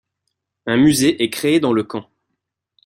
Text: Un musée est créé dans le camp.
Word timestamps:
Un 0.65 0.77
musée 0.77 1.21
est 1.21 1.29
créé 1.29 1.59
dans 1.59 1.73
le 1.73 1.83
camp. 1.83 2.09